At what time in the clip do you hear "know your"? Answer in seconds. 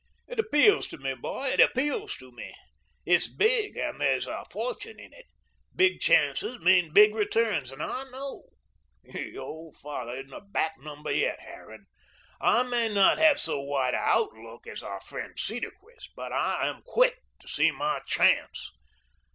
8.09-9.43